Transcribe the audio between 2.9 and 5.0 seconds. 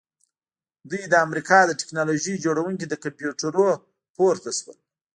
له کمپیوټرونو پورته شول